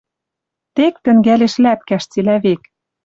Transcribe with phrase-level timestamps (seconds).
[0.75, 2.61] Тек тӹнгӓлеш ляпкӓш цилӓ век: